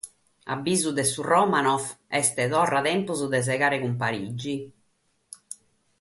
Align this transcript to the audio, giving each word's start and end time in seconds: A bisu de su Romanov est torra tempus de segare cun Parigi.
A 0.53 0.55
bisu 0.67 0.93
de 0.99 1.03
su 1.09 1.25
Romanov 1.27 1.85
est 2.21 2.41
torra 2.53 2.81
tempus 2.89 3.21
de 3.33 3.43
segare 3.49 3.77
cun 3.81 3.93
Parigi. 4.03 4.55